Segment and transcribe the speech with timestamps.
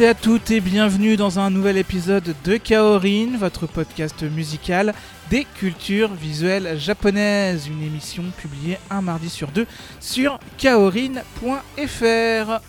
[0.00, 4.94] À toutes et bienvenue dans un nouvel épisode de Kaorin, votre podcast musical
[5.30, 9.66] des cultures visuelles japonaises, une émission publiée un mardi sur deux
[10.00, 11.22] sur kaorin.fr.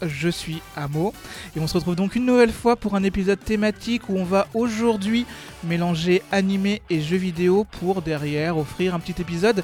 [0.06, 1.12] Je suis Amo
[1.56, 4.46] et on se retrouve donc une nouvelle fois pour un épisode thématique où on va
[4.54, 5.26] aujourd'hui
[5.64, 9.64] mélanger animé et jeux vidéo pour derrière offrir un petit épisode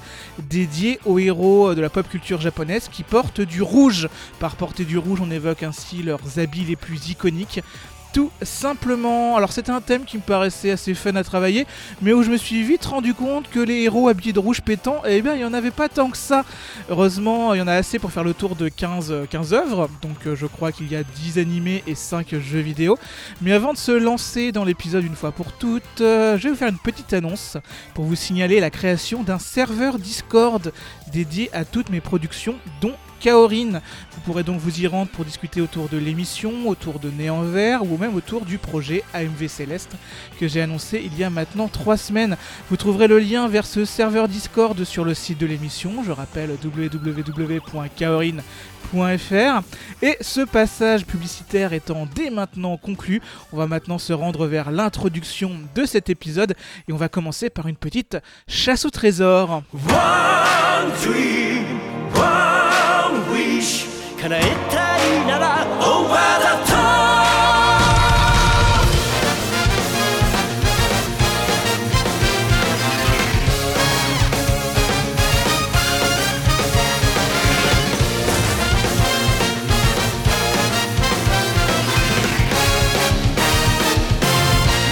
[0.50, 4.10] dédié aux héros de la pop culture japonaise qui portent du rouge.
[4.40, 7.57] Par porter du rouge, on évoque ainsi leurs habits les plus iconiques
[8.14, 9.36] tout simplement.
[9.36, 11.68] Alors c'était un thème qui me paraissait assez fun à travailler,
[12.02, 15.02] mais où je me suis vite rendu compte que les héros habillés de rouge pétant,
[15.06, 16.44] eh bien il n'y en avait pas tant que ça.
[16.90, 20.26] Heureusement, il y en a assez pour faire le tour de 15, 15 œuvres, donc
[20.26, 22.98] euh, je crois qu'il y a 10 animés et 5 jeux vidéo.
[23.42, 26.56] Mais avant de se lancer dans l'épisode une fois pour toutes, euh, je vais vous
[26.56, 27.58] faire une petite annonce
[27.94, 30.72] pour vous signaler la création d'un serveur Discord
[31.14, 33.82] dédié à toutes mes productions, dont Kaorin.
[34.12, 37.84] Vous pourrez donc vous y rendre pour discuter autour de l'émission, autour de Néant Vert
[37.84, 39.92] ou même autour du projet AMV Céleste
[40.40, 42.38] que j'ai annoncé il y a maintenant 3 semaines.
[42.70, 46.52] Vous trouverez le lien vers ce serveur Discord sur le site de l'émission, je rappelle
[46.64, 48.44] www.kaorin.fr.
[50.02, 55.52] Et ce passage publicitaire étant dès maintenant conclu, on va maintenant se rendre vers l'introduction
[55.76, 56.56] de cet épisode
[56.88, 59.64] et on va commencer par une petite chasse au trésor.
[64.20, 66.78] 叶えたいなら Over the top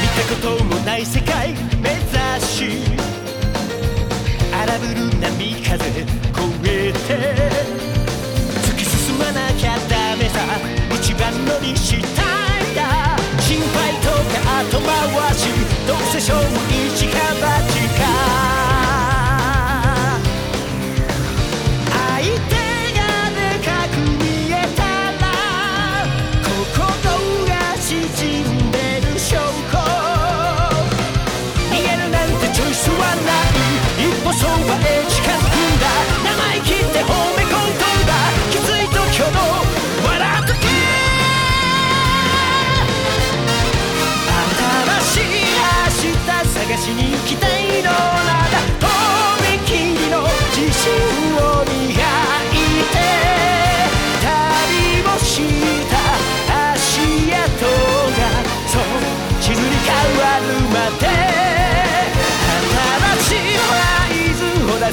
[0.01, 2.05] 見たこともない世界目指
[2.45, 2.55] し
[4.53, 6.05] 荒ぶる波風越
[6.63, 6.93] え
[7.79, 7.84] て。
[9.15, 10.39] 突き進まなきゃダメさ。
[10.91, 12.23] 一番乗りした
[12.59, 13.17] いだ。
[13.39, 15.47] 心配とか後回し。
[15.87, 16.43] どうせ勝負
[16.87, 17.54] 一か八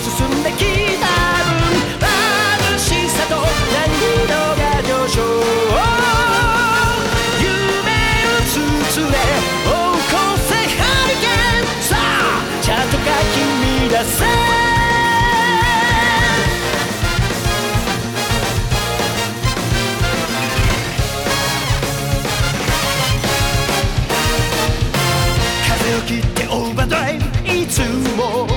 [0.01, 0.65] 進んでき
[0.99, 1.07] た
[1.45, 3.45] 分眩しさと難
[3.85, 5.15] 易度が上昇
[7.39, 7.47] 夢
[8.25, 8.55] を包
[9.05, 9.15] め
[9.65, 10.11] 追う越
[10.47, 11.99] せハリケーンさあ
[12.61, 14.15] ちゃんと書き乱せ
[25.69, 27.81] 風を切ってオーバードライブいつ
[28.17, 28.50] も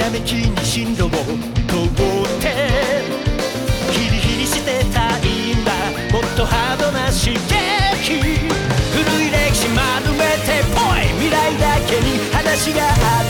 [0.00, 1.20] らめきに進路を通っ
[2.40, 2.48] て
[3.92, 5.72] ヒリヒリしてたいんだ
[6.10, 8.16] もっとハードな刺激。
[8.96, 13.29] 古い歴史丸めてぽい未来だけに話がある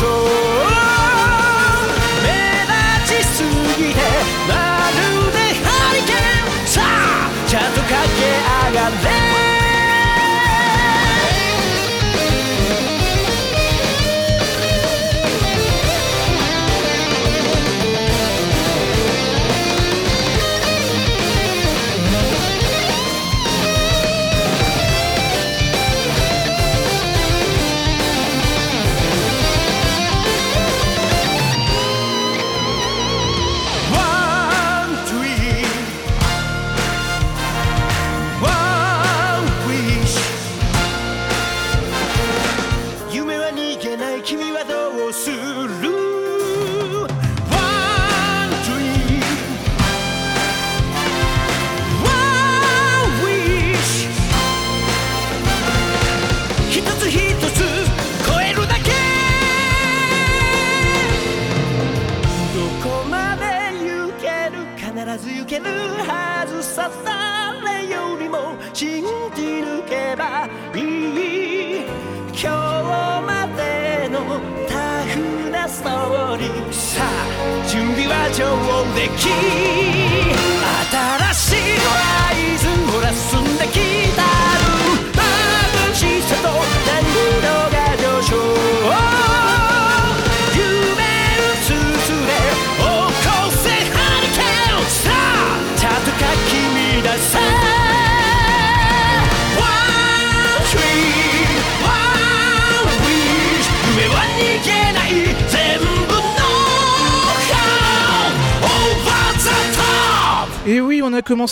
[0.00, 0.59] So.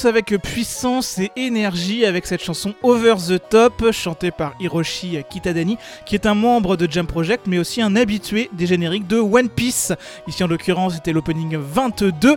[0.05, 6.15] Avec puissance et énergie avec cette chanson Over the Top, chantée par Hiroshi Kitadani, qui
[6.15, 9.93] est un membre de Jam Project, mais aussi un habitué des génériques de One Piece.
[10.27, 12.37] Ici, en l'occurrence, c'était l'opening 22,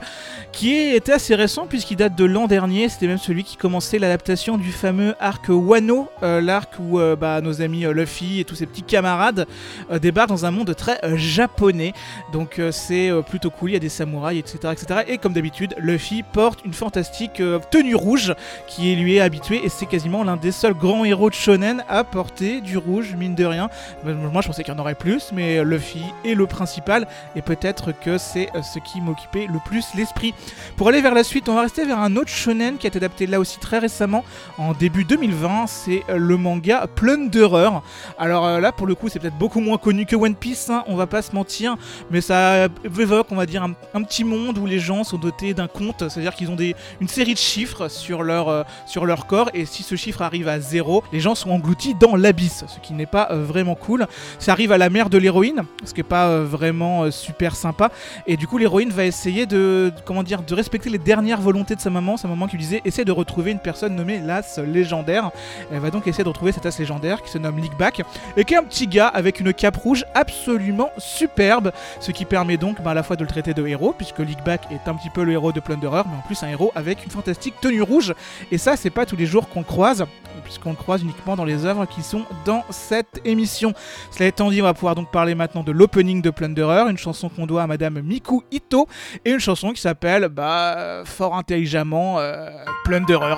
[0.52, 2.90] qui était assez récent puisqu'il date de l'an dernier.
[2.90, 7.42] C'était même celui qui commençait l'adaptation du fameux arc Wano, euh, l'arc où euh, bah,
[7.42, 9.48] nos amis euh, Luffy et tous ses petits camarades
[9.92, 11.94] euh, débarquent dans un monde très japonais.
[12.34, 14.74] Donc c'est plutôt cool, il y a des samouraïs, etc.
[14.74, 15.02] etc.
[15.07, 18.33] Et comme d'habitude, Luffy porte une fantastique euh, tenue rouge
[18.68, 22.03] qui lui est habitué et c'est quasiment l'un des seuls grands héros de shonen à
[22.03, 23.69] porter du rouge, mine de rien.
[24.03, 27.92] Moi je pensais qu'il y en aurait plus, mais Luffy est le principal et peut-être
[27.92, 30.33] que c'est euh, ce qui m'occupait le plus l'esprit.
[30.77, 32.98] Pour aller vers la suite, on va rester vers un autre shonen qui a été
[32.98, 34.24] adapté là aussi très récemment,
[34.57, 37.81] en début 2020, c'est euh, le manga Plunderer.
[38.18, 40.95] Alors là pour le coup c'est peut-être beaucoup moins connu que One Piece, hein, on
[40.95, 41.77] va pas se mentir,
[42.09, 45.54] mais ça évoque on va dire un, un petit monde où les gens sont dotés
[45.54, 49.26] d'un compte, c'est-à-dire qu'ils ont des, une série de chiffres sur leur, euh, sur leur
[49.28, 52.80] corps et si ce chiffre arrive à zéro, les gens sont engloutis dans l'abysse, ce
[52.80, 54.08] qui n'est pas euh, vraiment cool.
[54.40, 57.92] Ça arrive à la mère de l'héroïne, ce qui est pas euh, vraiment super sympa
[58.28, 61.82] et du coup l'héroïne va essayer de, comment dire de respecter les dernières volontés de
[61.82, 65.32] sa maman, sa maman qui lui disait essaie de retrouver une personne nommée l'as légendaire.
[65.72, 68.02] Elle va donc essayer de retrouver cet as légendaire qui se nomme Lickback
[68.38, 72.58] et qui est un petit gars avec une cape rouge absolument superbe, ce qui permet
[72.58, 75.10] donc bah, à la fois de le traiter de héros, puisque Lickback est un petit
[75.10, 77.31] peu le héros de Plunderer, mais en plus un héros avec une fantastique
[77.62, 78.13] tenue rouge.
[78.51, 80.06] Et ça, c'est pas tous les jours qu'on croise,
[80.44, 83.74] puisqu'on le croise uniquement dans les œuvres qui sont dans cette émission.
[84.12, 87.30] Cela étant dit, on va pouvoir donc parler maintenant de l'opening de Plunderer, une chanson
[87.30, 88.88] qu'on doit à Madame Miku Ito,
[89.25, 92.50] et une chanson qui s'appelle, bah, fort intelligemment, euh,
[92.83, 93.38] Plunderer.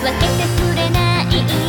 [0.00, 1.67] 分けてくれない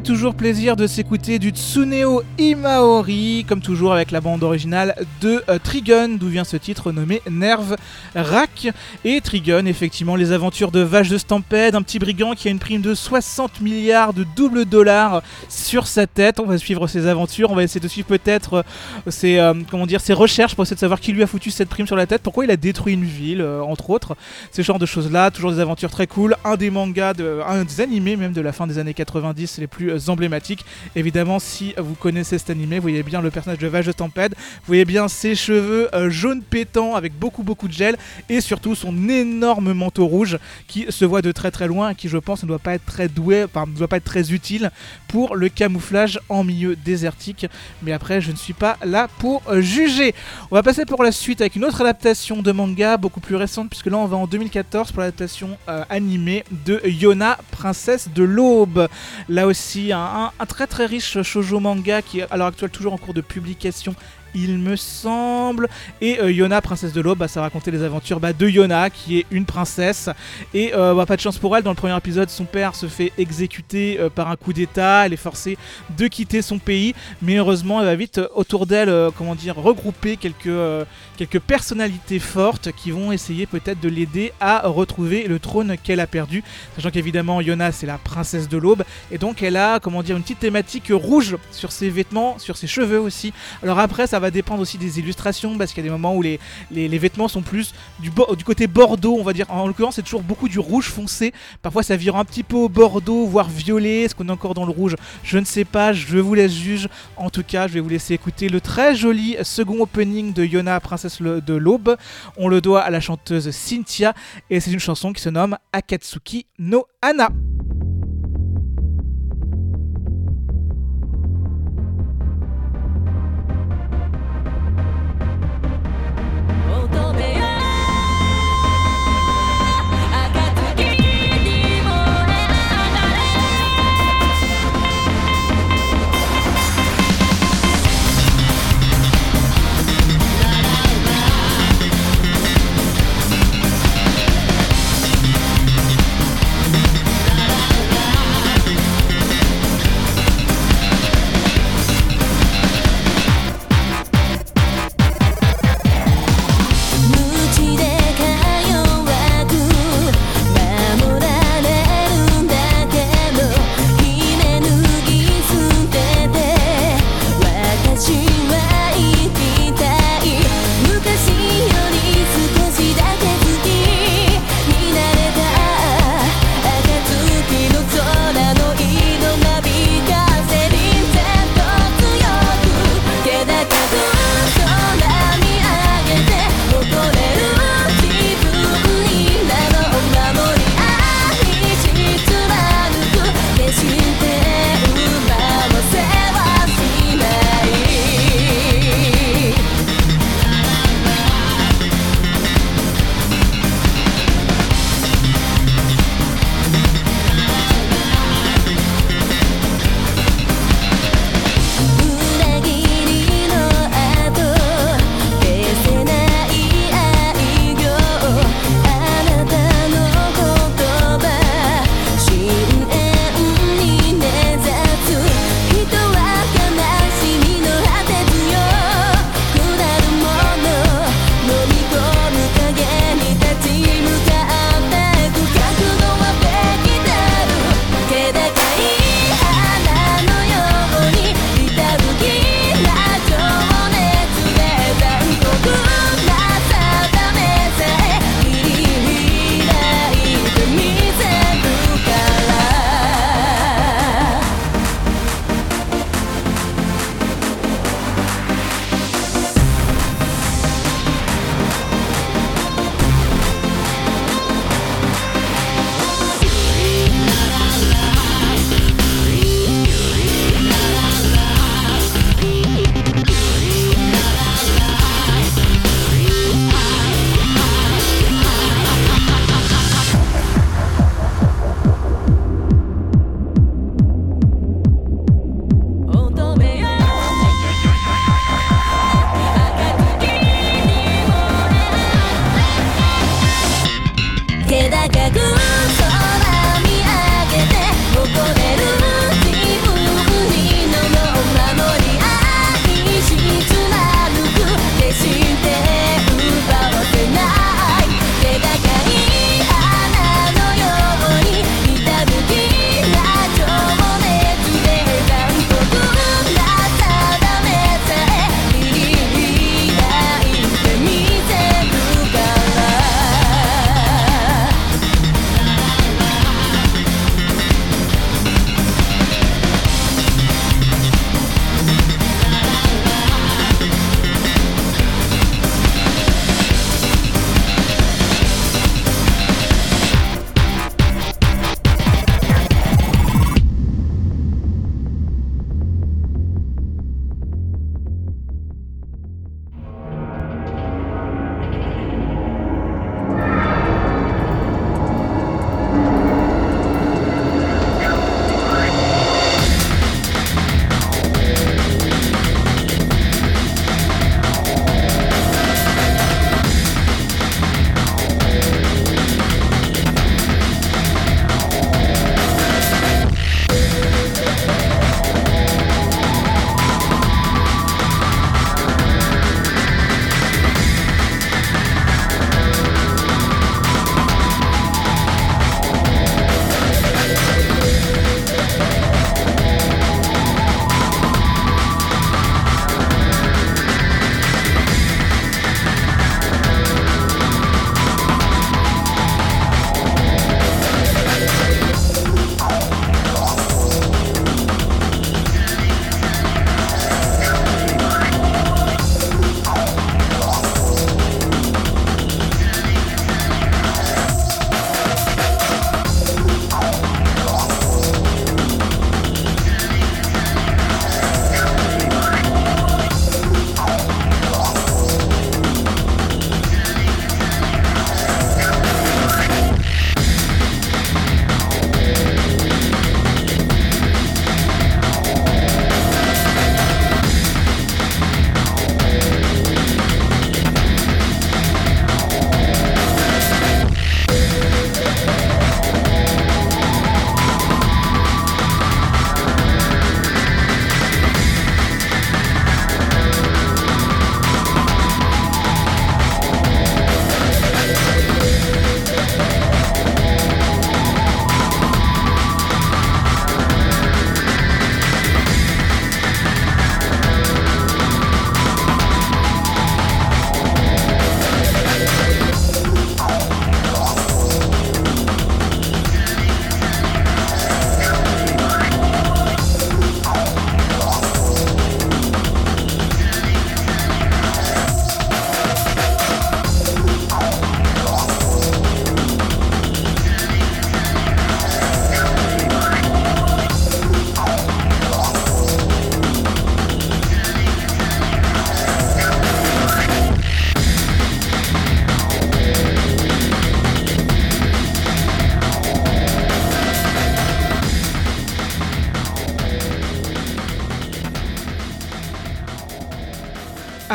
[0.00, 5.58] toujours plaisir de s'écouter du Tsuneo Imaori, comme toujours avec la bande originale de euh,
[5.62, 7.76] Trigun, d'où vient ce titre nommé Nerve
[8.14, 8.68] Rack.
[9.04, 12.58] Et Trigun, effectivement, les aventures de Vache de Stampede, un petit brigand qui a une
[12.58, 16.40] prime de 60 milliards de double dollars sur sa tête.
[16.40, 18.64] On va suivre ses aventures, on va essayer de suivre peut-être
[19.06, 19.54] euh, ses, euh,
[19.98, 22.22] ses recherches pour essayer de savoir qui lui a foutu cette prime sur la tête,
[22.22, 24.16] pourquoi il a détruit une ville, entre autres.
[24.52, 26.36] Ce genre de choses-là, toujours des aventures très cool.
[26.44, 29.66] Un des mangas, de, un des animés même de la fin des années 90 les
[29.66, 30.64] plus euh, emblématiques.
[30.94, 34.32] Évidemment, si vous connaissez cet animé, vous voyez bien le personnage de Vache de Tempête,
[34.36, 37.96] vous voyez bien ses cheveux euh, jaunes pétants avec beaucoup beaucoup de gel
[38.28, 42.08] et surtout son énorme manteau rouge qui se voit de très très loin et qui
[42.08, 44.70] je pense ne doit pas être très doué, enfin ne doit pas être très utile
[45.08, 47.46] pour le camouflage en milieu désertique.
[47.82, 50.14] Mais après, je ne suis pas là pour euh, juger.
[50.50, 53.68] On va passer pour la suite avec une autre adaptation de manga beaucoup plus récente
[53.70, 55.58] puisque là on va en 2014 pour l'adaptation
[55.88, 58.88] animée de Yona, princesse de l'aube.
[59.28, 62.98] Là aussi un, très très riche shoujo manga qui est à l'heure actuelle toujours en
[62.98, 63.94] cours de publication.
[64.38, 65.66] Il me semble.
[66.02, 69.18] Et euh, Yona, princesse de l'aube, bah, ça racontait les aventures bah, de Yona, qui
[69.18, 70.10] est une princesse.
[70.52, 72.86] Et euh, bah, pas de chance pour elle, dans le premier épisode, son père se
[72.86, 75.06] fait exécuter euh, par un coup d'état.
[75.06, 75.56] Elle est forcée
[75.96, 76.94] de quitter son pays.
[77.22, 82.90] Mais heureusement, elle va vite autour d'elle, comment dire, regrouper quelques, quelques personnalités fortes qui
[82.90, 86.44] vont essayer peut-être de l'aider à retrouver le trône qu'elle a perdu.
[86.76, 88.84] Sachant qu'évidemment, Yona, c'est la princesse de l'aube.
[89.10, 92.66] Et donc, elle a, comment dire, une petite thématique rouge sur ses vêtements, sur ses
[92.66, 93.32] cheveux aussi.
[93.62, 96.22] Alors après, ça va dépendre aussi des illustrations, parce qu'il y a des moments où
[96.22, 96.38] les,
[96.70, 98.10] vêtements sont plus du,
[98.44, 99.46] côté bordeaux, on va dire.
[99.50, 101.32] En l'occurrence, c'est toujours beaucoup du rouge foncé.
[101.62, 104.02] Parfois, ça vire un petit peu au bordeaux, voire violet.
[104.02, 104.96] Est-ce qu'on est encore dans le rouge?
[105.22, 106.88] Je ne sais pas, je vous laisse juge.
[107.16, 110.80] En tout cas, je vais vous laisser écouter le très joli second opening de Yona,
[110.80, 111.96] princesse de l'aube.
[112.36, 114.14] On le doit à la chanteuse Cynthia,
[114.50, 117.28] et c'est une chanson qui se nomme Akatsuki no Hana.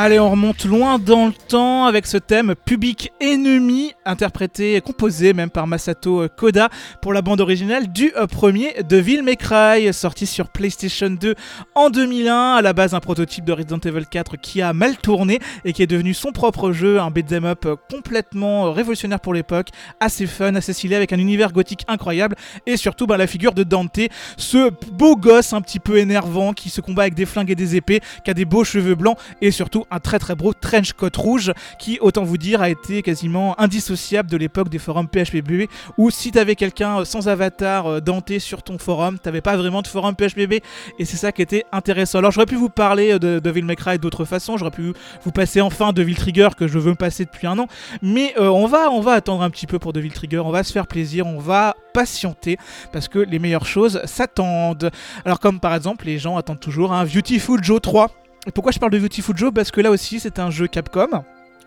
[0.04, 5.32] Allez, on remonte loin dans le temps avec ce thème Public Ennemi, interprété et composé
[5.32, 10.26] même par Masato Koda pour la bande originale du euh, premier Devil May Cry, sorti
[10.26, 11.36] sur PlayStation 2
[11.74, 15.38] en 2001, à la base un prototype de Resident Evil 4 qui a mal tourné
[15.64, 19.32] et qui est devenu son propre jeu, un beat'em up euh, complètement euh, révolutionnaire pour
[19.32, 23.54] l'époque, assez fun, assez stylé, avec un univers gothique incroyable et surtout bah, la figure
[23.54, 24.00] de Dante,
[24.36, 27.76] ce beau gosse un petit peu énervant qui se combat avec des flingues et des
[27.76, 31.10] épées, qui a des beaux cheveux blancs et surtout un très très beau trench coat
[31.16, 36.10] rouge qui, autant vous dire, a été quasiment indissociable de l'époque des forums PHPBB où
[36.10, 40.14] si t'avais quelqu'un sans avatar euh, Dante sur ton forum, t'avais pas vraiment de forum
[40.14, 40.60] PHPB
[40.98, 42.18] et c'est ça qui était intéressant.
[42.18, 44.92] Alors j'aurais pu vous parler de Devil May Cry d'autres façons, j'aurais pu
[45.24, 47.66] vous passer enfin Devil Trigger que je veux me passer depuis un an,
[48.02, 50.64] mais euh, on, va, on va attendre un petit peu pour Devil Trigger, on va
[50.64, 52.56] se faire plaisir, on va patienter
[52.92, 54.90] parce que les meilleures choses s'attendent.
[55.24, 58.10] Alors comme par exemple les gens attendent toujours un Beautiful Joe 3.
[58.46, 59.52] Et pourquoi je parle de Beautiful Joe?
[59.54, 61.22] Parce que là aussi c'est un jeu Capcom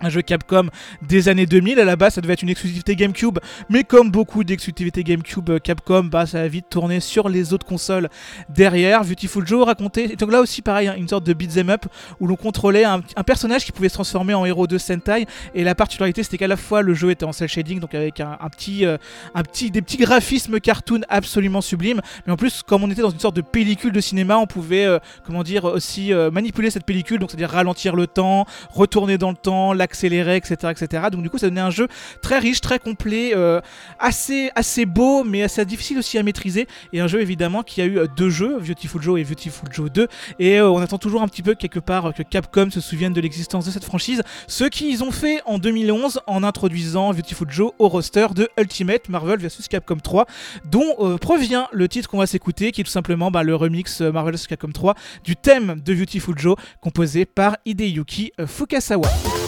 [0.06, 0.70] un jeu Capcom
[1.02, 1.80] des années 2000.
[1.80, 3.40] À la base, ça devait être une exclusivité GameCube,
[3.70, 7.66] mais comme beaucoup d'exclusivités GameCube, euh, Capcom, bah, ça a vite tourné sur les autres
[7.66, 8.10] consoles
[8.50, 9.04] derrière.
[9.04, 11.86] Beautiful Joe racontait, donc là aussi pareil, hein, une sorte de beat'em up
[12.20, 15.26] où l'on contrôlait un, personnage qui pouvait se transformer en héros de Sentai.
[15.56, 18.20] Et la particularité, c'était qu'à la fois le jeu était en cel shading, donc avec
[18.20, 18.98] un, petit, euh,
[19.34, 23.10] un petit, des petits graphismes cartoon absolument sublimes, mais en plus, comme on était dans
[23.10, 27.20] une sorte de pellicule de cinéma, on pouvait, euh, comment dire, aussi manipuler cette pellicule,
[27.20, 31.04] donc c'est-à-dire ralentir le temps, retourner dans le temps, l'accélérer, etc., etc.
[31.12, 31.88] Donc du coup, ça donnait un jeu
[32.22, 33.62] très riche, très complet, euh,
[34.00, 36.68] assez, assez beau, mais assez difficile aussi à maîtriser.
[36.92, 39.90] Et un jeu évidemment qui a eu euh, deux jeux, Beautiful Joe et Beautiful Joe
[39.90, 40.08] 2.
[40.40, 43.22] Et euh, on attend toujours un petit peu quelque part que Capcom se souvienne de
[43.22, 44.22] l'existence de cette franchise.
[44.48, 49.40] Ce qu'ils ont fait en 2011 en introduisant Beautiful Joe au roster de Ultimate Marvel
[49.40, 50.26] vs Capcom 3,
[50.70, 54.36] dont provient le titre qu'on va s'écouter, qui est tout simplement bah, le remix Marvel
[54.36, 59.45] vs Capcom 3 du thème de Beautiful Joe, composé par Hideyuki Fukasawa.「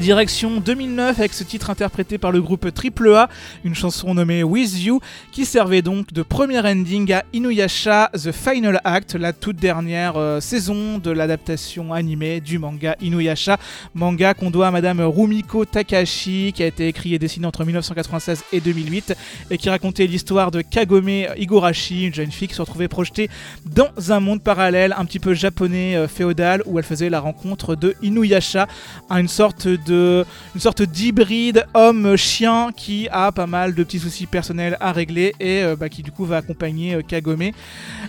[0.00, 3.28] Direction 2009 avec ce titre interprété par le groupe AAA,
[3.64, 4.98] une chanson nommée With You,
[5.30, 10.40] qui servait donc de premier ending à Inuyasha The Final Act, la toute dernière euh,
[10.40, 13.58] saison de l'adaptation animée du manga Inuyasha,
[13.94, 18.44] manga qu'on doit à Madame Rumiko Takahashi, qui a été écrit et dessiné entre 1996
[18.54, 19.14] et 2008,
[19.50, 23.28] et qui racontait l'histoire de Kagome Igorashi, une jeune fille qui se retrouvait projetée
[23.66, 27.74] dans un monde parallèle un petit peu japonais euh, féodal, où elle faisait la rencontre
[27.74, 28.66] de Inuyasha,
[29.10, 34.76] une sorte de une sorte d'hybride homme-chien qui a pas mal de petits soucis personnels
[34.80, 37.50] à régler et euh, bah, qui du coup va accompagner euh, Kagome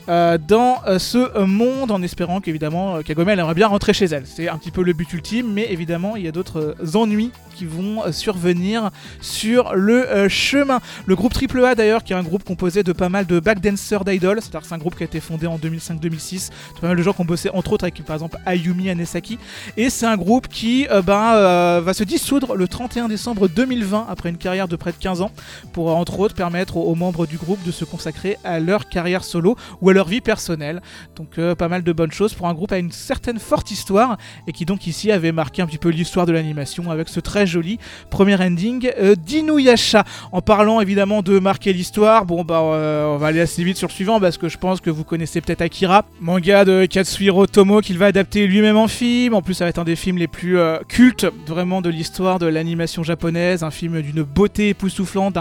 [0.09, 4.23] euh, dans ce monde en espérant qu'évidemment Kagome elle aimerait bien rentrer chez elle.
[4.25, 7.65] C'est un petit peu le but ultime, mais évidemment il y a d'autres ennuis qui
[7.65, 10.79] vont survenir sur le chemin.
[11.05, 14.41] Le groupe AAA d'ailleurs, qui est un groupe composé de pas mal de backdancers d'idoles,
[14.41, 17.21] c'est-à-dire c'est un groupe qui a été fondé en 2005-2006, pas mal de gens qui
[17.21, 19.37] ont bossé entre autres avec par exemple Ayumi Anesaki,
[19.77, 21.33] et c'est un groupe qui euh, ben,
[21.79, 25.31] va se dissoudre le 31 décembre 2020 après une carrière de près de 15 ans
[25.73, 29.23] pour euh, entre autres permettre aux, membres du groupe de se consacrer à leur carrière
[29.23, 30.81] solo ou à leur vie personnelle.
[31.15, 34.17] Donc euh, pas mal de bonnes choses pour un groupe à une certaine forte histoire
[34.47, 37.47] et qui donc ici avait marqué un petit peu l'histoire de l'animation avec ce très
[37.47, 40.03] joli premier ending euh, d'Inuyasha.
[40.31, 43.87] En parlant évidemment de marquer l'histoire, bon bah euh, on va aller assez vite sur
[43.87, 47.81] le suivant parce que je pense que vous connaissez peut-être Akira, manga de Katsuhiro Tomo
[47.81, 49.33] qu'il va adapter lui-même en film.
[49.33, 51.25] En plus ça va être un des films les plus euh, cultes
[51.61, 55.35] de l'histoire de l'animation japonaise, un film d'une beauté époustouflante,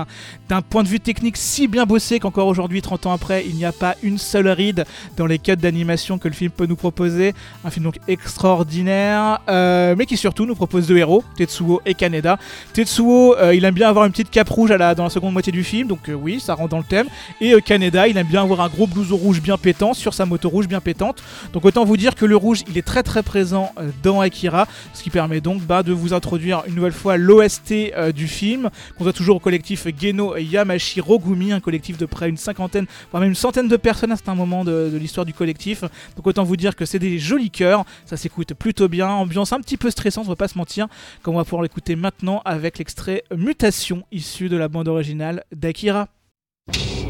[0.48, 3.64] d'un- point de vue technique si bien bossé qu'encore aujourd'hui, 30 ans après, il n'y
[3.64, 4.84] a pas une seule ride
[5.16, 7.32] dans les codes d'animation que le film peut nous proposer.
[7.64, 12.38] Un film donc extraordinaire, euh, mais qui surtout nous propose deux héros, Tetsuo et Kaneda.
[12.74, 15.64] Tetsuo, euh, il aime bien avoir une petite cape rouge dans la seconde moitié du
[15.64, 17.06] film, donc euh, oui, ça rentre dans le thème.
[17.40, 20.48] Et Kaneda, il aime bien avoir un gros blouson rouge bien pétant sur sa moto
[20.50, 21.22] rouge bien pétante.
[21.54, 25.02] Donc autant vous dire que le rouge, il est très très présent dans Akira, ce
[25.02, 29.04] qui permet donc bah, de vous introduire une nouvelle fois l'OST euh, du film, qu'on
[29.04, 33.30] doit toujours au collectif Geno Yamashi Rogumi, un collectif de près une cinquantaine, voire même
[33.30, 35.82] une centaine de personnes à certains moments de, l'histoire du collectif.
[36.16, 39.60] Donc autant vous dire que c'est des jolis cœurs, ça s'écoute plutôt bien, ambiance un
[39.60, 40.88] petit peu stressante, on va pas se mentir,
[41.22, 47.09] comme on va pouvoir l'écouter maintenant avec l'extrait Mutation issu de la bande originale d'Akira.「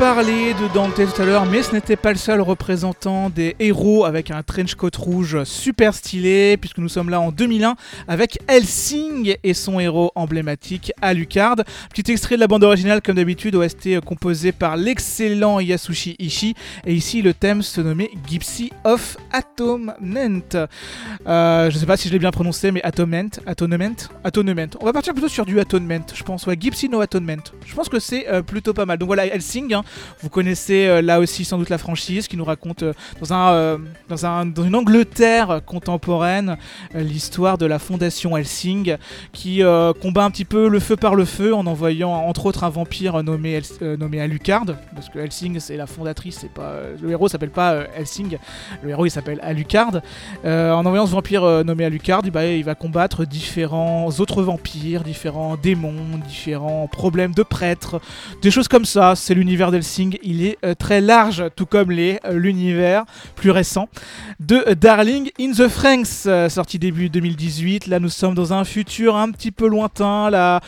[0.00, 4.06] parlé de Dante tout à l'heure, mais ce n'était pas le seul représentant des héros
[4.06, 7.76] avec un trench coat rouge super stylé, puisque nous sommes là en 2001
[8.08, 11.56] avec Helsing et son héros emblématique Alucard.
[11.94, 16.54] Petit extrait de la bande originale, comme d'habitude, OST euh, composé par l'excellent Yasushi Ishii,
[16.86, 19.92] et ici le thème se nommait Gypsy of Atonement.
[21.26, 24.66] Euh, je sais pas si je l'ai bien prononcé, mais Atonement, Atonement, Atonement.
[24.80, 27.44] On va partir plutôt sur du Atonement, je pense, ouais, Gypsy no Atonement.
[27.66, 28.96] Je pense que c'est euh, plutôt pas mal.
[28.96, 29.82] Donc voilà, Helsing, hein,
[30.20, 33.52] vous connaissez euh, là aussi sans doute la franchise qui nous raconte euh, dans, un,
[33.52, 33.78] euh,
[34.08, 36.56] dans, un, dans une Angleterre contemporaine
[36.94, 38.96] l'histoire de la fondation Helsing
[39.32, 39.62] qui
[40.00, 43.22] combat un petit peu le feu par le feu en envoyant entre autres un vampire
[43.22, 44.64] nommé, nommé Alucard
[44.94, 48.38] parce que Helsing c'est la fondatrice, c'est pas le héros s'appelle pas Helsing,
[48.82, 50.00] le héros il s'appelle Alucard.
[50.44, 56.18] En envoyant ce vampire nommé Alucard, ben, il va combattre différents autres vampires, différents démons,
[56.26, 58.00] différents problèmes de prêtres,
[58.42, 59.14] des choses comme ça.
[59.16, 60.18] C'est l'univers d'Helsing.
[60.22, 63.04] Il est euh, très large, tout comme euh, l'univers
[63.34, 63.88] plus récent
[64.38, 67.86] de Darling in the Franks, euh, sorti début 2018.
[67.86, 70.32] Là, nous sommes dans un futur un petit peu lointain.
[70.32, 70.60] A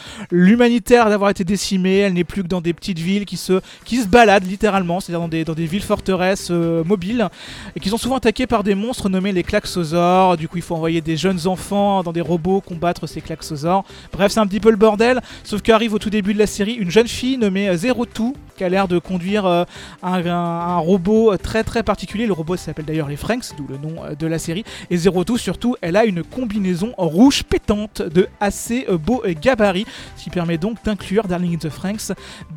[1.08, 1.98] d'avoir été décimée.
[1.98, 5.20] Elle n'est plus que dans des petites villes qui se, qui se baladent littéralement, c'est-à-dire
[5.20, 7.28] dans des, dans des villes forteresses mobiles
[7.76, 10.36] et qui sont souvent attaquées par des monstres nommés les klaxosaures.
[10.36, 13.84] Du coup, il faut envoyer des jeunes enfants dans des robots combattre ces klaxosaures.
[14.12, 15.20] Bref, c'est un petit peu le bordel.
[15.44, 18.64] Sauf qu'arrive au tout début de la série une jeune fille nommée Zero Two qui
[18.64, 19.64] a l'air de conduire euh,
[20.03, 22.26] un, robot très très particulier.
[22.26, 24.64] Le robot s'appelle d'ailleurs les Franks, d'où le nom euh, de la série.
[24.90, 29.86] Et Zero Two, surtout, elle a une combinaison rouge pétante de assez euh, beau gabarit,
[30.16, 32.12] ce qui permet donc d'inclure Darling in the Franks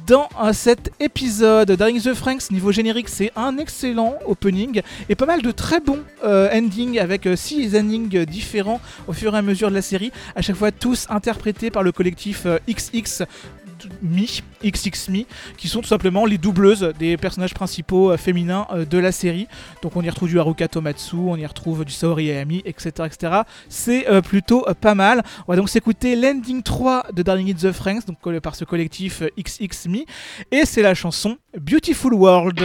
[0.08, 1.72] dans cet épisode.
[1.72, 5.80] Darling in the Franks, niveau générique, c'est un excellent opening et pas mal de très
[5.80, 10.42] bons endings avec 6 endings différents au fur et à mesure de la série, à
[10.42, 13.24] chaque fois tous interprétés par le collectif XX
[14.02, 15.10] Mi, XX
[15.58, 19.48] qui sont tout simplement les doubleuses des personnages principaux euh, féminins euh, de la série.
[19.82, 22.92] Donc on y retrouve du Haruka Tomatsu, on y retrouve du Saori Ayami, etc.
[23.06, 23.34] etc.
[23.70, 25.24] C'est euh, plutôt pas mal.
[25.48, 29.24] On va donc s'écouter l'ending 3 de Darling in the Franks, donc par ce collectif
[29.38, 30.06] XX Mi,
[30.52, 32.62] et c'est la chanson Beautiful World.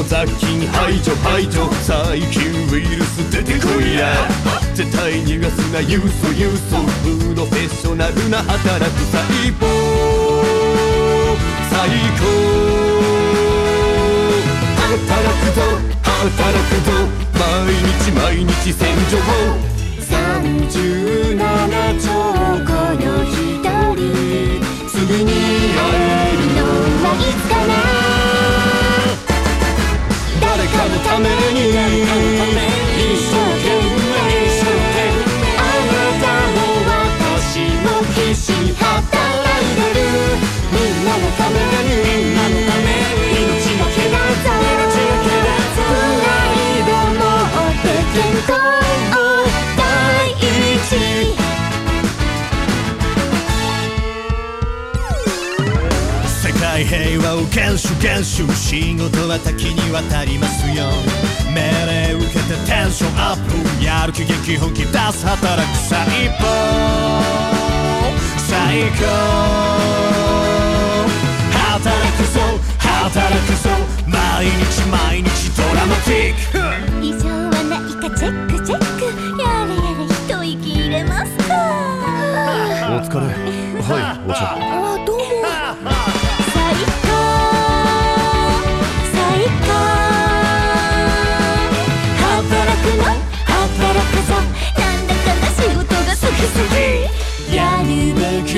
[0.00, 1.68] も雑菌排除排除。
[1.84, 2.42] 細菌
[2.72, 4.14] ウイルス出てこいや。
[4.74, 6.80] 絶対逃がすなユーソユーソ。
[7.04, 9.22] プロフェッショナルな働く細
[9.60, 9.66] 胞。
[11.68, 12.24] 最高。
[14.88, 15.04] 働
[15.40, 15.60] くぞ。
[16.02, 16.32] 働
[16.64, 16.92] くぞ。
[17.36, 17.44] 毎
[17.76, 18.80] 日毎日洗
[19.10, 19.18] 浄
[20.00, 21.36] 37
[22.00, 22.08] 兆
[22.64, 23.36] 個の一
[23.96, 24.00] 人
[24.88, 26.58] 次に会えるの
[27.04, 28.39] はいつかな。
[30.80, 31.76] かのために一
[33.20, 34.16] 生懸命
[35.58, 36.24] あなた
[36.56, 40.02] も私も必死に働いてる
[40.72, 44.48] みんなのためにみんなのために命がけだぞ
[44.80, 45.28] プ
[45.70, 48.56] ライド持って健康
[49.16, 49.29] を
[56.80, 60.88] 世界平和を厳守厳守仕事は多岐にわたりますよ。
[61.52, 66.00] 命令受けてテンションアップやる気元気本気出す働く細
[66.40, 66.48] 胞
[68.48, 69.04] 最高。
[71.52, 71.84] 働
[72.16, 72.40] くぞ。
[72.78, 73.68] 働くぞ。
[74.08, 76.56] 毎日毎日ドラマティック。
[77.04, 79.04] 異常はないかチェックチェック。
[79.38, 81.52] やれやれ一息入れますか。
[82.88, 83.26] お疲れ。
[83.82, 84.79] はいお茶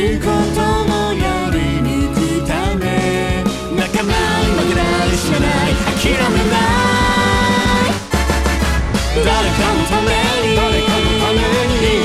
[0.02, 0.42] 誰かの
[9.86, 10.10] ため
[10.42, 12.02] にどれかのために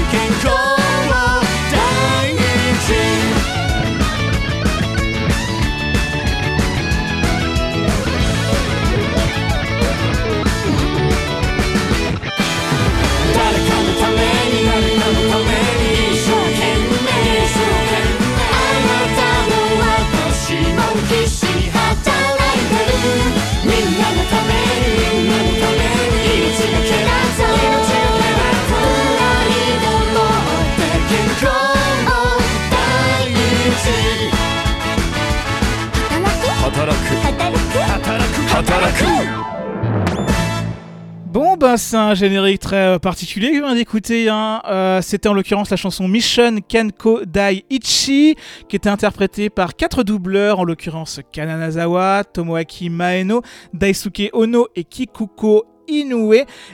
[41.27, 44.29] Bon, ben c'est un générique très euh, particulier que je viens d'écouter.
[44.29, 44.61] Hein.
[44.69, 48.37] Euh, C'était en l'occurrence la chanson Mission Kenko Dai Ichi,
[48.69, 53.41] qui était interprétée par quatre doubleurs, en l'occurrence Kananazawa, Tomoaki Maeno,
[53.73, 56.33] Daisuke Ono et Kikuko Inoue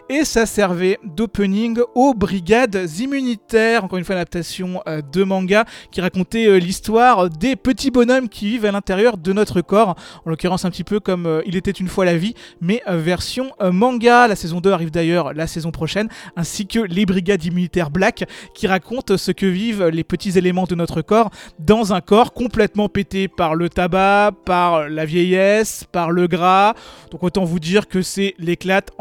[0.09, 6.01] et ça servait d'opening aux brigades immunitaires, encore une fois adaptation euh, de manga qui
[6.01, 9.95] racontait euh, l'histoire des petits bonhommes qui vivent à l'intérieur de notre corps,
[10.25, 13.51] en l'occurrence un petit peu comme euh, Il était une fois la vie, mais version
[13.61, 14.27] manga.
[14.27, 18.67] La saison 2 arrive d'ailleurs la saison prochaine, ainsi que les brigades immunitaires Black qui
[18.67, 23.27] racontent ce que vivent les petits éléments de notre corps dans un corps complètement pété
[23.27, 26.73] par le tabac, par la vieillesse, par le gras.
[27.11, 28.91] Donc autant vous dire que c'est l'éclate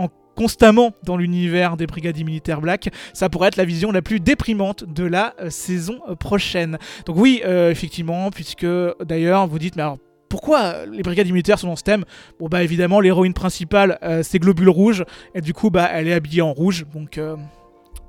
[0.41, 4.85] constamment dans l'univers des brigades militaires black, ça pourrait être la vision la plus déprimante
[4.85, 6.79] de la euh, saison euh, prochaine.
[7.05, 8.67] Donc oui, euh, effectivement, puisque
[9.05, 9.99] d'ailleurs vous dites, mais alors
[10.31, 12.07] pourquoi les brigades militaires sont dans ce thème?
[12.39, 16.41] Bon bah évidemment l'héroïne principale c'est Globule Rouge, et du coup bah elle est habillée
[16.41, 17.21] en rouge, donc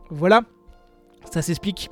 [0.10, 0.44] voilà,
[1.34, 1.90] ça s'explique.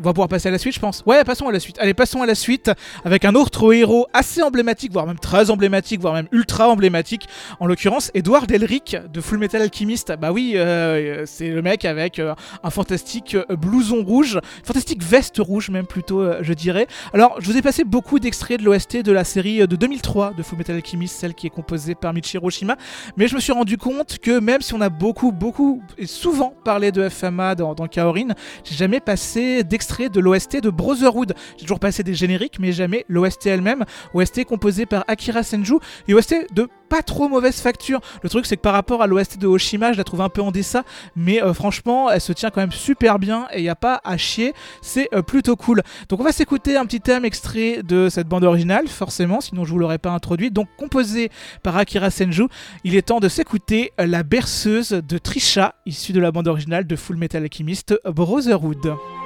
[0.00, 1.02] On va pouvoir passer à la suite, je pense.
[1.04, 1.76] Ouais, passons à la suite.
[1.78, 2.70] Allez, passons à la suite
[3.04, 7.28] avec un autre héros assez emblématique, voire même très emblématique, voire même ultra emblématique.
[7.60, 10.14] En l'occurrence, Edward Elric de Full Metal Alchemist.
[10.18, 15.36] Bah oui, euh, c'est le mec avec euh, un fantastique euh, blouson rouge, fantastique veste
[15.38, 16.86] rouge même plutôt, euh, je dirais.
[17.12, 20.32] Alors, je vous ai passé beaucoup d'extraits de l'OST de la série euh, de 2003
[20.32, 22.76] de Full Metal Alchemist, celle qui est composée par Michiro Shima.
[23.18, 26.54] Mais je me suis rendu compte que même si on a beaucoup, beaucoup et souvent
[26.64, 28.28] parlé de FMA dans, dans Kaorin,
[28.64, 31.34] j'ai jamais passé d'extrait extrait de l'OST de Brotherhood.
[31.56, 33.84] J'ai toujours passé des génériques, mais jamais l'OST elle-même.
[34.14, 38.00] OST composée par Akira Senju et OST de pas trop mauvaise facture.
[38.22, 40.42] Le truc, c'est que par rapport à l'OST de Oshima, je la trouve un peu
[40.42, 40.84] en dessin,
[41.16, 44.00] mais euh, franchement, elle se tient quand même super bien et il n'y a pas
[44.04, 44.54] à chier.
[44.80, 45.82] C'est euh, plutôt cool.
[46.08, 49.72] Donc, on va s'écouter un petit thème extrait de cette bande originale, forcément, sinon je
[49.72, 50.52] vous l'aurais pas introduit.
[50.52, 51.30] Donc, composé
[51.64, 52.44] par Akira Senju,
[52.84, 56.86] il est temps de s'écouter euh, la berceuse de Trisha, issue de la bande originale
[56.86, 59.19] de Full Metal Alchemist Brotherhood.「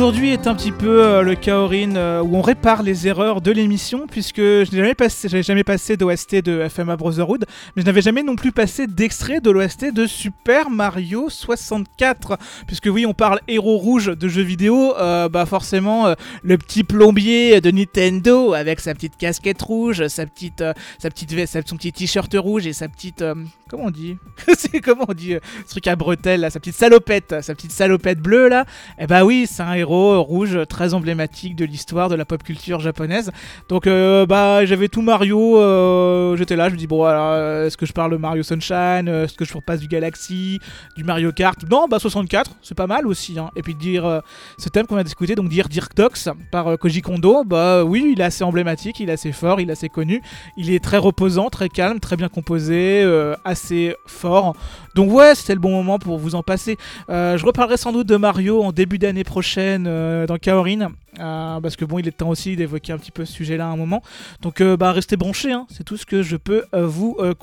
[0.00, 3.50] Aujourd'hui est un petit peu euh, le Kaorin euh, où on répare les erreurs de
[3.50, 5.28] l'émission puisque je n'ai jamais passé,
[5.62, 7.44] passé d'OST de FMA Brotherhood,
[7.76, 12.38] mais je n'avais jamais non plus passé d'extrait de l'OST de Super Mario 64.
[12.66, 16.84] Puisque oui, on parle héros rouge de jeux vidéo, euh, bah forcément euh, le petit
[16.84, 21.76] plombier de Nintendo avec sa petite casquette rouge, sa petite, euh, sa petite veste, son
[21.76, 23.24] petit t-shirt rouge et sa petite,
[23.68, 24.16] comment on dit?
[24.56, 25.34] C'est comment on dit
[25.66, 28.64] ce truc à bretelles là, sa petite salopette, sa petite salopette bleue là?
[28.98, 32.80] Eh bah oui, c'est un héros rouge très emblématique de l'histoire de la pop culture
[32.80, 33.30] japonaise.
[33.68, 37.86] Donc bah j'avais tout Mario, j'étais là, je me dis bon alors euh, est-ce que
[37.86, 40.60] je parle de Mario Sunshine, euh, est-ce que je repasse du Galaxy,
[40.96, 41.58] du Mario Kart?
[41.70, 43.38] Non bah 64, c'est pas mal aussi.
[43.38, 43.50] Hein.
[43.56, 44.20] Et puis dire euh,
[44.58, 48.20] ce thème qu'on a discuté, donc dire Dirk Tox par Koji Kondo, bah oui il
[48.20, 50.22] est assez emblématique, il est assez fort, il est assez connu,
[50.56, 53.04] il est très reposant, très calme, très bien composé,
[53.44, 54.56] assez fort.
[54.94, 56.76] Donc ouais, c'était le bon moment pour vous en passer.
[57.08, 59.84] Je reparlerai sans doute de Mario en début d'année prochaine
[60.26, 60.92] dans Kaorin.
[61.16, 63.76] parce que bon, il est temps aussi d'évoquer un petit peu ce sujet-là à un
[63.76, 64.02] moment.
[64.42, 67.34] Donc bah restez branchés, hein, c'est tout ce que je peux vous euh,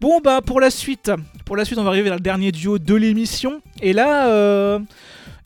[0.00, 1.10] Bon bah pour la suite,
[1.44, 3.60] pour la suite, on va arriver vers le dernier duo de l'émission.
[3.80, 4.78] Et là, euh,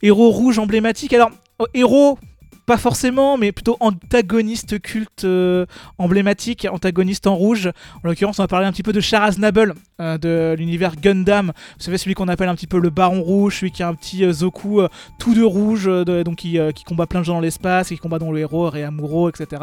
[0.02, 1.12] héros rouge emblématique.
[1.12, 2.18] Alors euh, héros.
[2.66, 5.66] Pas forcément, mais plutôt antagoniste culte euh,
[5.98, 7.70] emblématique, antagoniste en rouge.
[8.02, 11.52] En l'occurrence, on va parler un petit peu de Char Aznable euh, de l'univers Gundam.
[11.78, 13.94] Vous savez, celui qu'on appelle un petit peu le Baron Rouge, celui qui a un
[13.94, 14.80] petit euh, Zoku
[15.20, 15.84] tout de rouge,
[16.24, 19.62] donc qui, combat plein de gens dans l'espace, qui combat dans le héros, Réamuro, etc.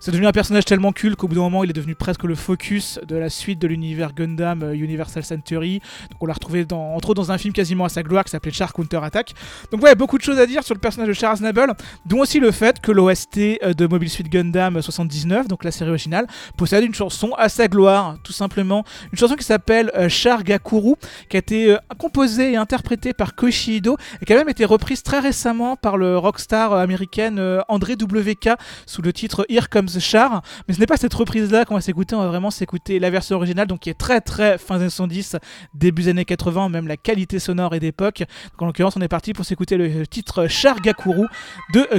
[0.00, 2.34] C'est devenu un personnage tellement culte qu'au bout d'un moment, il est devenu presque le
[2.34, 5.80] focus de la suite de l'univers Gundam Universal Century.
[6.10, 8.50] Donc on l'a retrouvé entre autres dans un film quasiment à sa gloire qui s'appelait
[8.50, 9.32] Char Counter Attack.
[9.70, 11.72] Donc ouais, beaucoup de choses à dire sur le personnage de Char Aznable,
[12.04, 15.90] dont aussi le fait que l'OST euh, de Mobile Suit Gundam 79, donc la série
[15.90, 16.26] originale,
[16.56, 18.84] possède une chanson à sa gloire, tout simplement.
[19.12, 20.94] Une chanson qui s'appelle euh, Char Gakuru,
[21.28, 25.02] qui a été euh, composée et interprétée par Koichi et qui a même été reprise
[25.02, 28.50] très récemment par le rockstar américaine André WK
[28.86, 30.42] sous le titre Here Comes Char.
[30.68, 33.36] Mais ce n'est pas cette reprise-là qu'on va s'écouter, on va vraiment s'écouter la version
[33.36, 35.36] originale, donc qui est très très fin des années 70,
[35.74, 38.18] début des années 80, même la qualité sonore est d'époque.
[38.52, 41.26] Donc en l'occurrence, on est parti pour s'écouter le titre Char Gakuru
[41.72, 41.98] de euh,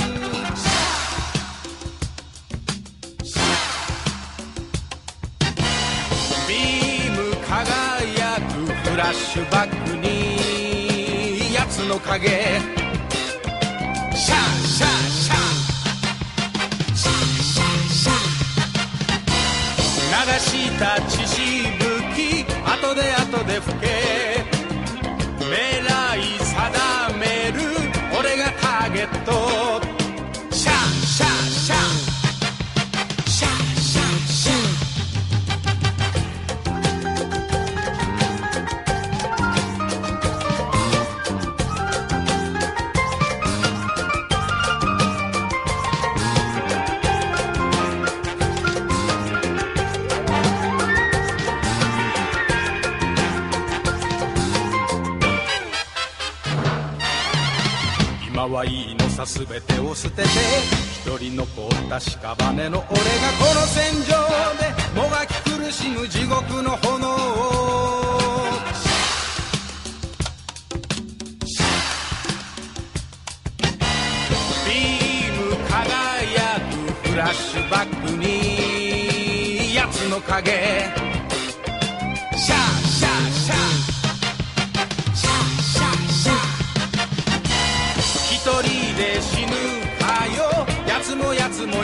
[7.51, 12.29] 輝くフラッシュバックにやつの影。
[12.29, 14.17] シャン
[14.63, 15.37] シャンシャー
[16.95, 17.13] シャー
[17.91, 18.15] シャー
[20.23, 20.95] 流した
[58.43, 62.95] 今はいいのさ全てを捨てて一人残った屍の俺がこ
[63.53, 64.17] の戦場
[64.57, 67.07] でもがき苦しむ地獄の炎
[74.65, 76.59] ビーム輝
[77.03, 81.10] くフラッシュバックに奴の影。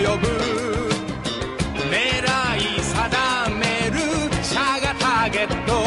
[0.08, 0.28] 呼ぶ。
[1.92, 1.98] 狙
[2.58, 4.00] い定める。
[4.44, 5.87] シャがターゲット。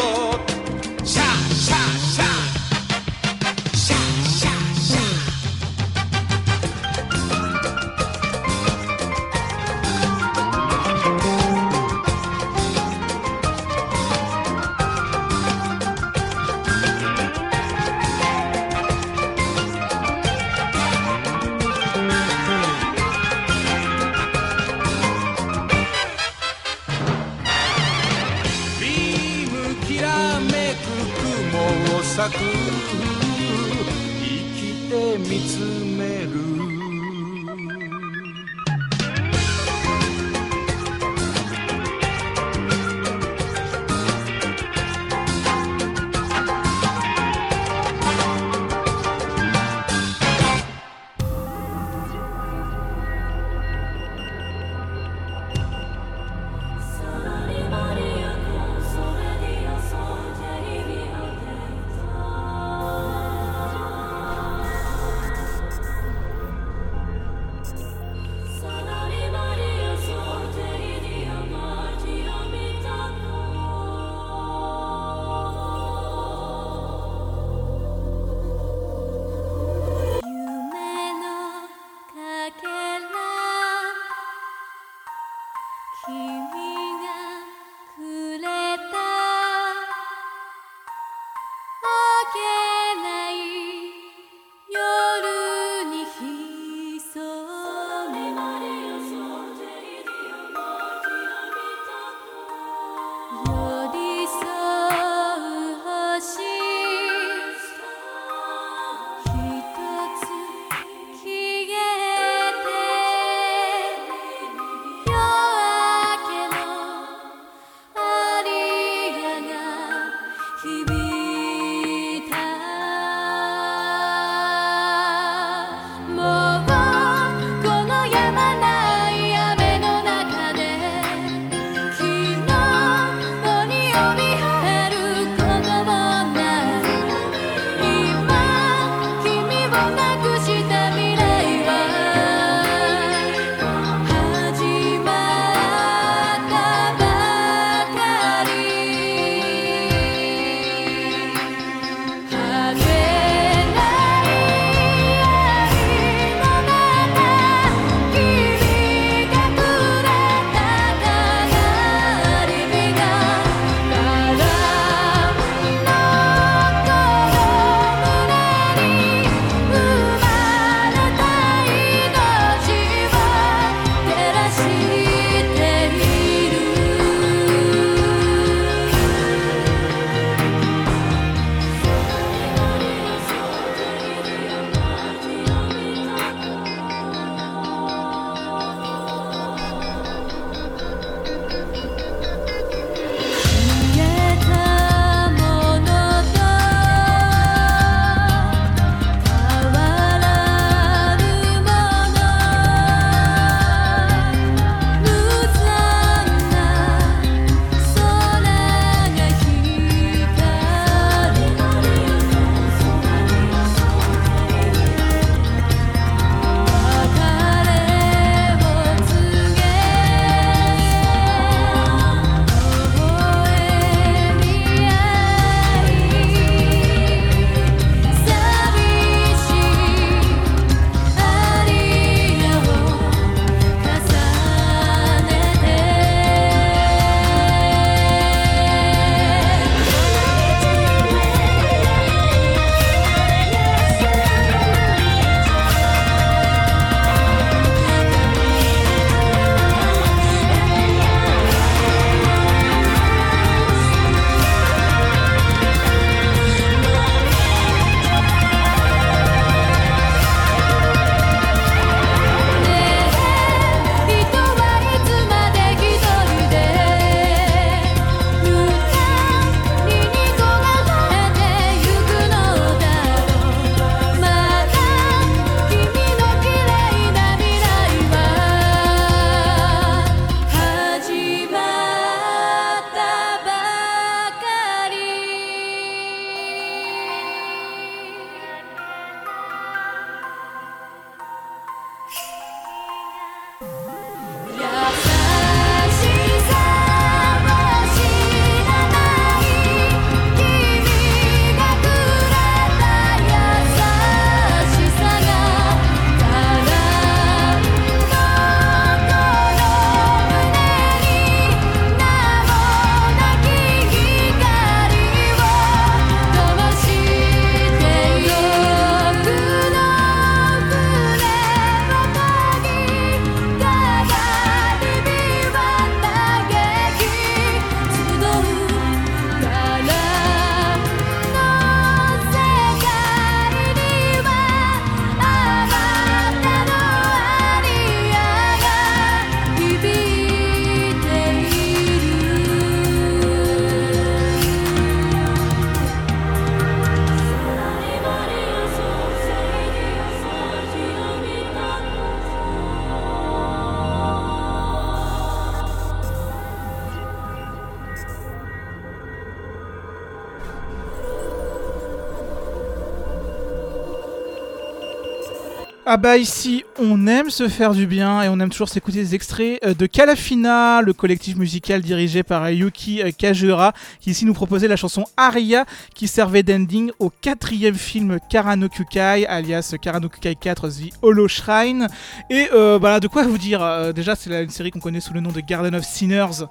[365.92, 369.16] Ah bah ici, on aime se faire du bien et on aime toujours s'écouter des
[369.16, 374.32] extraits euh, de Calafina, le collectif musical dirigé par Yuki euh, Kajura, qui ici nous
[374.32, 375.64] proposait la chanson Aria,
[375.96, 381.88] qui servait d'ending au quatrième film Karano Kukai, alias Karano Kukai 4 The Hollow Shrine.
[382.30, 385.12] Et euh, bah, de quoi vous dire euh, Déjà, c'est une série qu'on connaît sous
[385.12, 386.44] le nom de Garden of Sinners,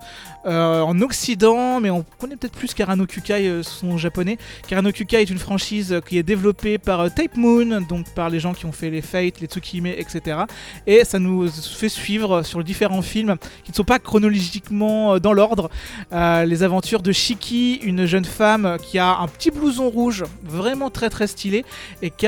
[0.46, 4.38] euh, en Occident, mais on connaît peut-être plus Karano Kukai, euh, son japonais.
[4.68, 8.30] Karano Kukai est une franchise euh, qui est développée par euh, Tape Moon, donc par
[8.30, 10.40] les gens qui ont fait les Fates, les Tsukime, etc.
[10.88, 13.36] Et ça nous fait suivre sur différents films
[13.66, 15.70] qui ne sont pas chronologiquement dans l'ordre.
[16.12, 21.10] les aventures de Shiki, une jeune femme qui a un petit blouson rouge, vraiment très
[21.10, 21.66] très stylé,
[22.02, 22.28] et qui,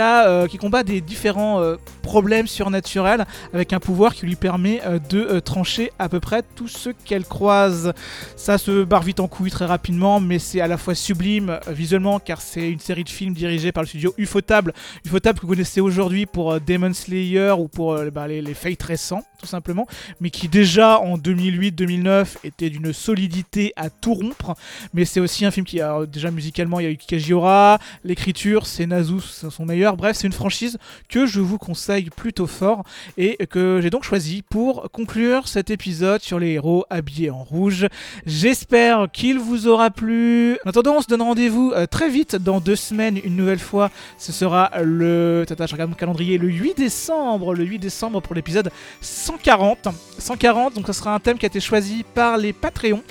[0.50, 1.62] qui combat des différents
[2.02, 6.94] problèmes surnaturels avec un pouvoir qui lui permet de trancher à peu près tous ceux
[7.06, 7.94] qu'elle croise.
[8.36, 11.72] Ça se barre vite en couille très rapidement, mais c'est à la fois sublime euh,
[11.72, 14.74] visuellement car c'est une série de films dirigée par le studio Ufotable.
[15.06, 18.54] Ufotable que vous connaissez aujourd'hui pour euh, Demon Slayer ou pour euh, bah, les, les
[18.54, 19.88] Fates récents, tout simplement,
[20.20, 24.56] mais qui déjà en 2008-2009 était d'une solidité à tout rompre.
[24.94, 28.66] Mais c'est aussi un film qui a déjà musicalement, il y a eu Kajiora, l'écriture,
[28.66, 29.98] c'est Nazu, son meilleur.
[29.98, 30.78] Bref, c'est une franchise
[31.10, 32.84] que je vous conseille plutôt fort
[33.18, 37.88] et que j'ai donc choisi pour conclure cet épisode sur les héros habillés en rouge.
[38.26, 40.58] J'espère qu'il vous aura plu.
[40.66, 43.90] En attendant, on se donne rendez-vous euh, très vite dans deux semaines, une nouvelle fois.
[44.18, 45.46] Ce sera le.
[45.48, 47.54] Tata, je regarde mon calendrier, le 8 décembre.
[47.54, 49.90] Le 8 décembre pour l'épisode 140.
[50.18, 53.04] 140, donc ça sera un thème qui a été choisi par les Patreons.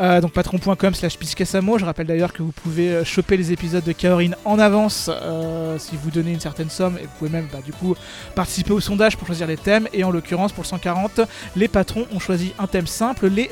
[0.00, 1.78] Euh, donc patreon.com slash piscasamo.
[1.78, 5.10] Je rappelle d'ailleurs que vous pouvez euh, choper les épisodes de Kaorin en avance
[5.78, 6.96] si vous donnez une certaine somme.
[6.98, 7.94] Et vous pouvez même, bah, du coup,
[8.34, 9.88] participer au sondage pour choisir les thèmes.
[9.92, 11.20] Et en l'occurrence, pour le 140,
[11.56, 13.50] les patrons ont choisi un thème simple, les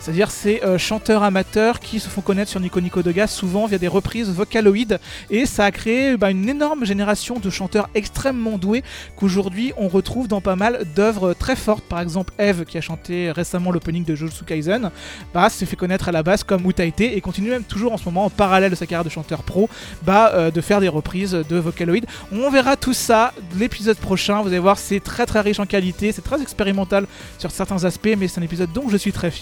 [0.00, 3.78] C'est-à-dire ces euh, chanteurs amateurs qui se font connaître sur Nico Nico Doga souvent via
[3.78, 4.98] des reprises vocaloïdes.
[5.30, 8.82] Et ça a créé bah, une énorme génération de chanteurs extrêmement doués
[9.16, 11.84] qu'aujourd'hui on retrouve dans pas mal d'œuvres très fortes.
[11.84, 14.90] Par exemple, Eve qui a chanté récemment l'opening de Jujutsu Kaisen,
[15.32, 18.04] bah, s'est fait connaître à la base comme Utaite et continue même toujours en ce
[18.04, 19.68] moment en parallèle de sa carrière de chanteur pro
[20.02, 22.04] bah, euh, de faire des reprises de Vocaloid.
[22.32, 24.42] On verra tout ça l'épisode prochain.
[24.42, 27.06] Vous allez voir, c'est très très riche en qualité, c'est très expérimental
[27.38, 29.35] sur certains aspects, mais c'est un épisode dont je suis très fier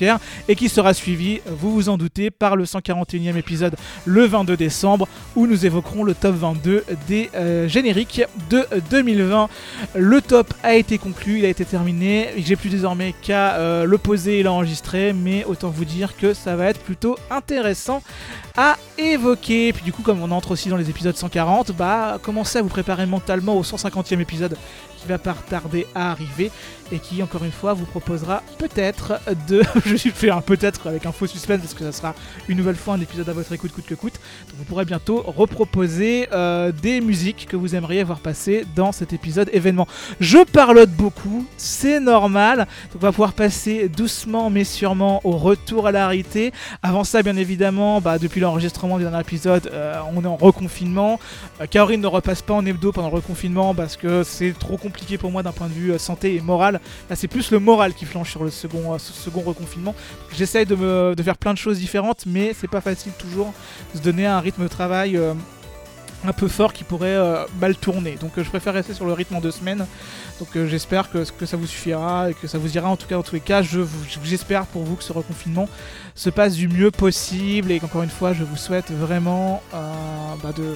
[0.48, 5.08] et qui sera suivi, vous vous en doutez, par le 141e épisode le 22 décembre
[5.36, 9.48] où nous évoquerons le top 22 des euh, génériques de 2020.
[9.94, 12.28] Le top a été conclu, il a été terminé.
[12.38, 16.56] J'ai plus désormais qu'à euh, le poser et l'enregistrer, mais autant vous dire que ça
[16.56, 18.02] va être plutôt intéressant
[18.56, 19.72] à évoquer.
[19.72, 22.68] Puis du coup, comme on entre aussi dans les épisodes 140, bah commencez à vous
[22.68, 24.56] préparer mentalement au 150e épisode
[25.04, 26.50] qui va pas tarder à arriver
[26.92, 31.06] et qui encore une fois vous proposera peut-être de je suis fait un peut-être avec
[31.06, 32.14] un faux suspense parce que ça sera
[32.48, 34.20] une nouvelle fois un épisode à votre écoute coûte que coûte.
[34.56, 39.50] Vous pourrez bientôt reproposer euh, des musiques que vous aimeriez voir passer dans cet épisode
[39.52, 39.88] événement.
[40.20, 42.66] Je parlote beaucoup c'est normal.
[42.94, 46.52] On va pouvoir passer doucement mais sûrement au retour à la réalité.
[46.82, 51.18] Avant ça bien évidemment bah, depuis l'enregistrement du dernier épisode euh, on est en reconfinement
[51.60, 51.66] euh,
[51.96, 55.42] ne repasse pas en hebdo pendant le reconfinement parce que c'est trop compliqué pour moi
[55.42, 56.80] d'un point de vue euh, santé et moral.
[57.08, 59.94] Là, c'est plus le moral qui flanche sur le second, euh, second reconfinement.
[60.36, 63.52] J'essaye de, de faire plein de choses différentes, mais c'est pas facile toujours
[63.92, 65.18] de se donner un rythme de travail.
[66.26, 68.16] Un peu fort qui pourrait euh, mal tourner.
[68.20, 69.86] Donc euh, je préfère rester sur le rythme en deux semaines.
[70.38, 72.88] Donc euh, j'espère que, que ça vous suffira et que ça vous ira.
[72.88, 73.62] En tout cas, dans tous les cas,
[74.22, 75.68] j'espère pour vous que ce reconfinement
[76.14, 80.74] se passe du mieux possible et qu'encore une fois, je vous souhaite vraiment bah, de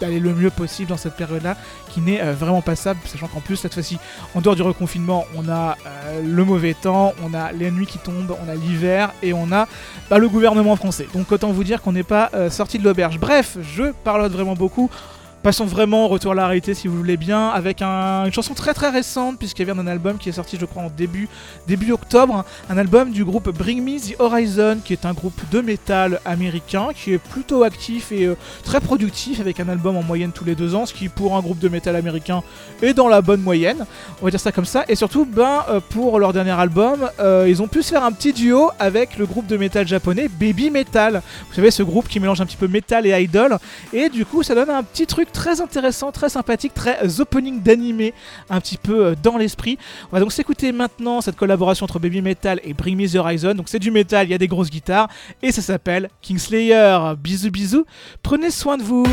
[0.00, 1.56] d'aller le mieux possible dans cette période-là
[1.90, 3.98] qui n'est euh, vraiment passable, sachant qu'en plus cette fois-ci,
[4.34, 7.98] en dehors du reconfinement, on a euh, le mauvais temps, on a les nuits qui
[7.98, 9.66] tombent, on a l'hiver et on a
[10.10, 11.08] bah, le gouvernement français.
[11.14, 13.18] Donc autant vous dire qu'on n'est pas euh, sorti de l'auberge.
[13.18, 14.90] Bref, je parlote vraiment beaucoup.
[15.44, 18.54] Passons vraiment au retour à la réalité si vous voulez bien, avec un- une chanson
[18.54, 21.28] très très récente, puisqu'elle vient d'un album qui est sorti je crois en début,
[21.68, 25.60] début octobre, un album du groupe Bring Me The Horizon, qui est un groupe de
[25.60, 30.32] métal américain, qui est plutôt actif et euh, très productif, avec un album en moyenne
[30.32, 32.42] tous les deux ans, ce qui pour un groupe de métal américain
[32.80, 33.84] est dans la bonne moyenne,
[34.22, 37.44] on va dire ça comme ça, et surtout ben, euh, pour leur dernier album, euh,
[37.46, 40.70] ils ont pu se faire un petit duo avec le groupe de métal japonais Baby
[40.70, 43.58] Metal, vous savez ce groupe qui mélange un petit peu métal et idol,
[43.92, 47.60] et du coup, ça donne un petit truc très intéressant, très sympathique, très euh, opening
[47.60, 48.14] d'animé,
[48.48, 49.76] un petit peu euh, dans l'esprit.
[50.10, 53.54] On va donc s'écouter maintenant cette collaboration entre Baby Metal et Bring Me the Horizon.
[53.54, 55.08] Donc c'est du métal, il y a des grosses guitares,
[55.42, 57.14] et ça s'appelle Kingslayer.
[57.18, 57.84] Bisous bisous,
[58.22, 59.04] prenez soin de vous.